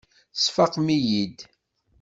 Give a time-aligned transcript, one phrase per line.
[0.33, 1.37] Tesfaqem-iyi-id.